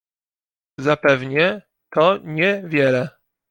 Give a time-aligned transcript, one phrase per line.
[0.77, 1.61] "Zapewnie,
[1.93, 3.09] to nie wiele."